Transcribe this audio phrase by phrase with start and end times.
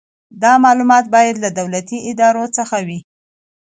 [0.43, 2.99] دا معلومات باید له دولتي ادارو څخه وي.